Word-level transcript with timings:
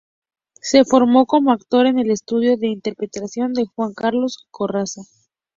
Se 0.63 0.83
formó 0.83 1.27
como 1.27 1.51
actor 1.51 1.85
en 1.85 1.99
el 1.99 2.09
Estudio 2.09 2.57
de 2.57 2.65
Interpretación 2.65 3.53
de 3.53 3.67
Juan 3.67 3.93
Carlos 3.93 4.47
Corazza. 4.49 5.03